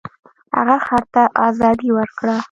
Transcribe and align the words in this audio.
هغه 0.55 0.77
خر 0.85 1.03
ته 1.13 1.23
ازادي 1.47 1.89
ورکړه. 1.97 2.35